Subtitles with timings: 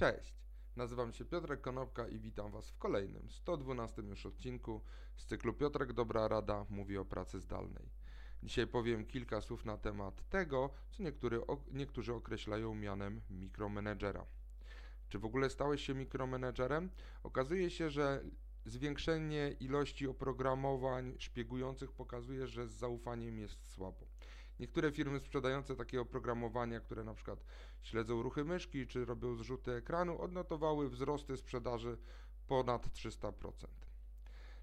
[0.00, 0.34] Cześć,
[0.76, 4.80] nazywam się Piotrek Konopka i witam Was w kolejnym, 112 już odcinku
[5.16, 7.90] z cyklu Piotrek Dobra Rada mówi o pracy zdalnej.
[8.42, 11.40] Dzisiaj powiem kilka słów na temat tego, co niektóry,
[11.72, 14.26] niektórzy określają mianem mikromenedżera.
[15.08, 16.90] Czy w ogóle stałeś się mikromenedżerem?
[17.22, 18.24] Okazuje się, że
[18.64, 24.09] zwiększenie ilości oprogramowań szpiegujących pokazuje, że z zaufaniem jest słabo.
[24.60, 27.44] Niektóre firmy sprzedające takie oprogramowania, które na przykład
[27.82, 31.98] śledzą ruchy myszki czy robią zrzuty ekranu, odnotowały wzrosty sprzedaży
[32.46, 33.52] ponad 300%.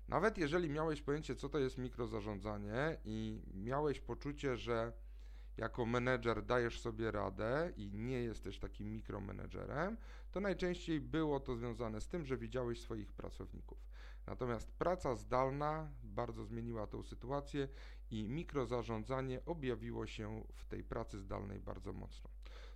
[0.07, 4.93] Nawet jeżeli miałeś pojęcie, co to jest mikrozarządzanie i miałeś poczucie, że
[5.57, 9.97] jako menedżer dajesz sobie radę i nie jesteś takim mikromenedżerem,
[10.31, 13.77] to najczęściej było to związane z tym, że widziałeś swoich pracowników.
[14.27, 17.67] Natomiast praca zdalna bardzo zmieniła tą sytuację
[18.11, 22.29] i mikrozarządzanie objawiło się w tej pracy zdalnej bardzo mocno.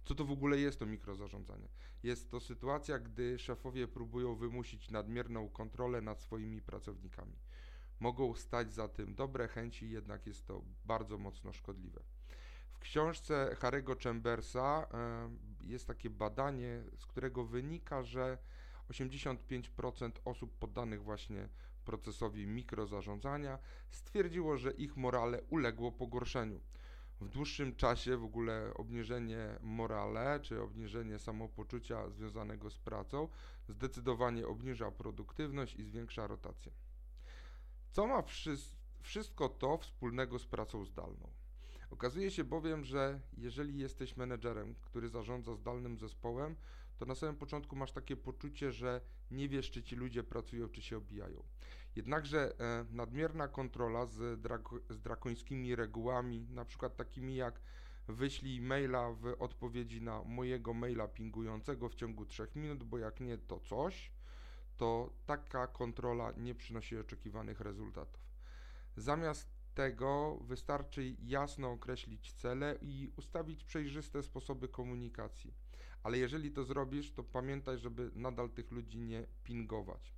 [0.06, 1.68] Co to w ogóle jest to mikrozarządzanie?
[2.04, 7.40] Jest to sytuacja, gdy szefowie próbują wymusić nadmierną kontrolę nad swoimi pracownikami.
[8.00, 12.02] Mogą stać za tym dobre chęci, jednak jest to bardzo mocno szkodliwe.
[12.72, 14.88] W książce Harry'ego Chambersa
[15.62, 18.38] jest takie badanie, z którego wynika, że
[18.90, 21.50] 85% osób poddanych właśnie
[21.82, 26.60] procesowi mikrozarządzania stwierdziło, że ich morale uległo pogorszeniu.
[27.22, 33.28] W dłuższym czasie w ogóle obniżenie morale czy obniżenie samopoczucia związanego z pracą
[33.70, 36.72] zdecydowanie obniża produktywność i zwiększa rotację.
[37.92, 38.24] Co ma
[39.02, 41.30] wszystko to wspólnego z pracą zdalną?
[41.92, 46.56] Okazuje się bowiem, że jeżeli jesteś menedżerem, który zarządza zdalnym zespołem,
[47.02, 50.82] to na samym początku masz takie poczucie, że nie wiesz, czy ci ludzie pracują, czy
[50.82, 51.44] się obijają.
[51.96, 54.42] Jednakże e, nadmierna kontrola z,
[54.90, 57.62] z drakońskimi regułami, na przykład takimi jak
[58.08, 63.38] wyślij maila w odpowiedzi na mojego maila pingującego w ciągu 3 minut, bo jak nie,
[63.38, 64.12] to coś,
[64.78, 68.22] to taka kontrola nie przynosi oczekiwanych rezultatów.
[68.98, 75.54] Zamiast tego wystarczy jasno określić cele i ustawić przejrzyste sposoby komunikacji.
[76.04, 80.14] Ale jeżeli to zrobisz, to pamiętaj, żeby nadal tych ludzi nie pingować.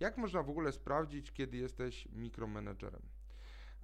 [0.00, 3.02] Jak można w ogóle sprawdzić, kiedy jesteś mikromenedżerem?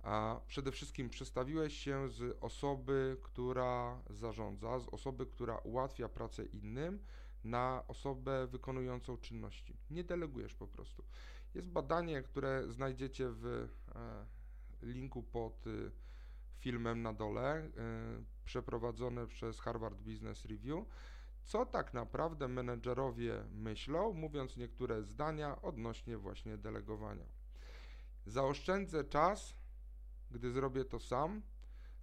[0.03, 6.99] A przede wszystkim przestawiłeś się z osoby, która zarządza, z osoby, która ułatwia pracę innym,
[7.45, 9.77] na osobę wykonującą czynności.
[9.91, 11.05] Nie delegujesz po prostu.
[11.55, 14.27] Jest badanie, które znajdziecie w e,
[14.83, 15.91] linku pod y,
[16.63, 17.71] filmem na dole, y,
[18.45, 20.85] przeprowadzone przez Harvard Business Review,
[21.45, 27.27] co tak naprawdę menedżerowie myślą, mówiąc niektóre zdania odnośnie właśnie delegowania.
[28.27, 29.55] Zaoszczędzę czas,
[30.31, 31.43] gdy zrobię to sam,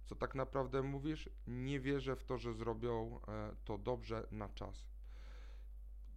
[0.06, 4.84] co tak naprawdę mówisz, nie wierzę w to, że zrobią e, to dobrze na czas.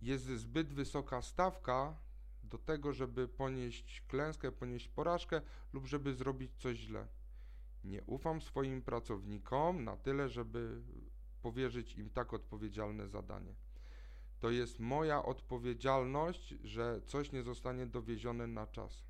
[0.01, 1.97] Jest zbyt wysoka stawka,
[2.43, 5.41] do tego, żeby ponieść klęskę, ponieść porażkę
[5.73, 7.07] lub żeby zrobić coś źle.
[7.83, 10.81] Nie ufam swoim pracownikom na tyle, żeby
[11.41, 13.55] powierzyć im tak odpowiedzialne zadanie.
[14.39, 19.03] To jest moja odpowiedzialność, że coś nie zostanie dowiezione na czas.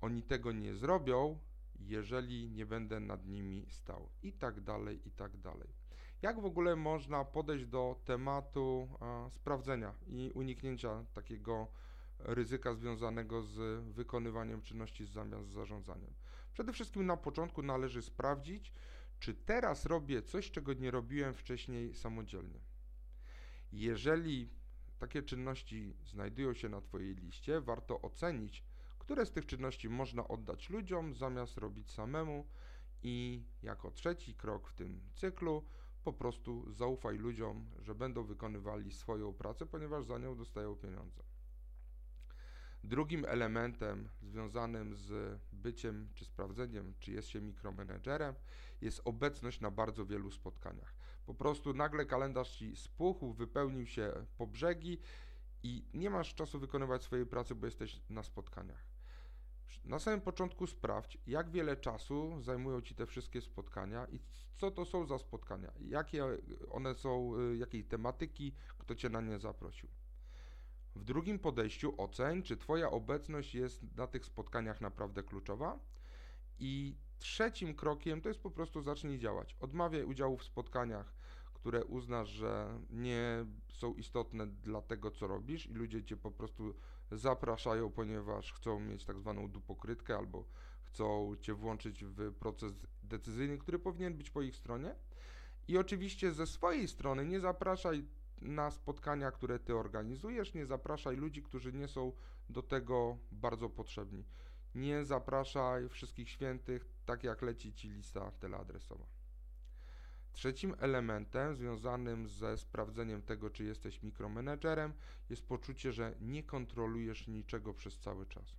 [0.00, 1.38] Oni tego nie zrobią,
[1.80, 4.08] jeżeli nie będę nad nimi stał.
[4.22, 5.68] I tak dalej, i tak dalej.
[6.22, 11.68] Jak w ogóle można podejść do tematu a, sprawdzenia i uniknięcia takiego
[12.18, 16.12] ryzyka związanego z wykonywaniem czynności zamiast z zarządzaniem.
[16.52, 18.72] Przede wszystkim na początku należy sprawdzić,
[19.18, 22.60] czy teraz robię coś, czego nie robiłem wcześniej samodzielnie.
[23.72, 24.48] Jeżeli
[24.98, 28.64] takie czynności znajdują się na Twojej liście, warto ocenić,
[28.98, 32.46] które z tych czynności można oddać ludziom zamiast robić samemu
[33.02, 35.64] i jako trzeci krok w tym cyklu
[36.04, 41.22] po prostu zaufaj ludziom, że będą wykonywali swoją pracę, ponieważ za nią dostają pieniądze.
[42.88, 48.34] Drugim elementem związanym z byciem czy sprawdzeniem, czy jest się mikromenedżerem,
[48.80, 50.94] jest obecność na bardzo wielu spotkaniach.
[51.26, 54.98] Po prostu nagle kalendarz ci spuchł, wypełnił się po brzegi
[55.62, 58.84] i nie masz czasu wykonywać swojej pracy, bo jesteś na spotkaniach.
[59.84, 64.20] Na samym początku sprawdź, jak wiele czasu zajmują ci te wszystkie spotkania i
[64.56, 66.24] co to są za spotkania, jakie
[66.70, 69.88] one są, y, jakiej tematyki, kto cię na nie zaprosił.
[70.98, 75.78] W drugim podejściu oceń, czy Twoja obecność jest na tych spotkaniach naprawdę kluczowa.
[76.58, 79.56] I trzecim krokiem to jest po prostu zacznij działać.
[79.60, 81.14] Odmawiaj udziału w spotkaniach,
[81.54, 86.74] które uznasz, że nie są istotne dla tego, co robisz, i ludzie Cię po prostu
[87.12, 90.44] zapraszają, ponieważ chcą mieć tak zwaną dupokrytkę albo
[90.82, 92.72] chcą Cię włączyć w proces
[93.02, 94.94] decyzyjny, który powinien być po ich stronie.
[95.68, 98.04] I oczywiście ze swojej strony nie zapraszaj
[98.42, 102.12] na spotkania, które ty organizujesz, nie zapraszaj ludzi, którzy nie są
[102.48, 104.24] do tego bardzo potrzebni.
[104.74, 109.06] Nie zapraszaj wszystkich świętych, tak jak leci ci lista teleadresowa.
[110.32, 114.92] Trzecim elementem związanym ze sprawdzeniem tego, czy jesteś mikromanagerem,
[115.30, 118.56] jest poczucie, że nie kontrolujesz niczego przez cały czas.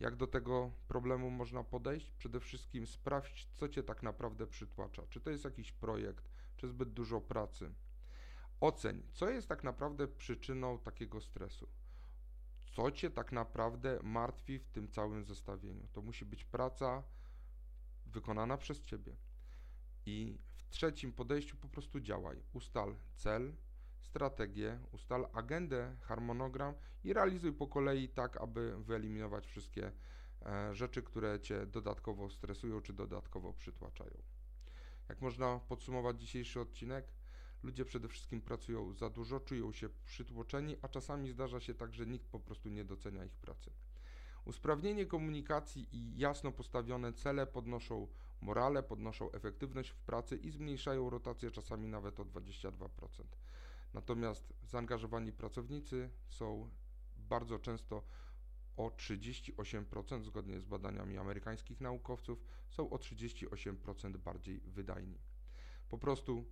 [0.00, 2.10] Jak do tego problemu można podejść?
[2.10, 5.02] Przede wszystkim sprawdź, co cię tak naprawdę przytłacza.
[5.08, 7.74] Czy to jest jakiś projekt, czy zbyt dużo pracy.
[8.60, 11.68] Oceń, co jest tak naprawdę przyczyną takiego stresu.
[12.64, 15.88] Co cię tak naprawdę martwi w tym całym zestawieniu.
[15.92, 17.02] To musi być praca
[18.06, 19.16] wykonana przez ciebie.
[20.06, 22.42] I w trzecim podejściu po prostu działaj.
[22.52, 23.56] Ustal cel,
[24.00, 26.74] strategię, ustal agendę, harmonogram
[27.04, 29.92] i realizuj po kolei tak, aby wyeliminować wszystkie
[30.42, 34.22] e, rzeczy, które Cię dodatkowo stresują czy dodatkowo przytłaczają.
[35.08, 37.19] Jak można podsumować dzisiejszy odcinek?
[37.62, 42.06] Ludzie przede wszystkim pracują za dużo, czują się przytłoczeni, a czasami zdarza się tak, że
[42.06, 43.70] nikt po prostu nie docenia ich pracy.
[44.44, 48.08] Usprawnienie komunikacji i jasno postawione cele podnoszą
[48.40, 52.80] morale, podnoszą efektywność w pracy i zmniejszają rotację czasami nawet o 22%.
[53.94, 56.70] Natomiast zaangażowani pracownicy są
[57.16, 58.02] bardzo często
[58.76, 65.18] o 38%, zgodnie z badaniami amerykańskich naukowców, są o 38% bardziej wydajni.
[65.88, 66.44] Po prostu,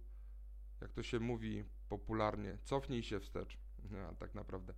[0.80, 3.58] jak to się mówi popularnie, cofnij się wstecz.
[3.90, 4.74] No, tak naprawdę.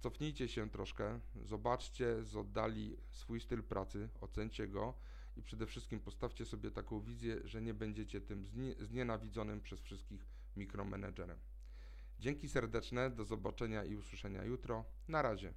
[0.00, 4.94] Cofnijcie się troszkę, zobaczcie z oddali swój styl pracy, ocencie go
[5.36, 8.46] i przede wszystkim postawcie sobie taką wizję, że nie będziecie tym
[8.80, 10.26] znienawidzonym przez wszystkich
[10.56, 11.38] mikromanagerem.
[12.18, 14.84] Dzięki serdeczne, do zobaczenia i usłyszenia jutro.
[15.08, 15.52] Na razie.